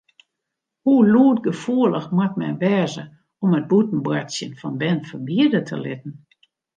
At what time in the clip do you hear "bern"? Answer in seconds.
4.81-5.01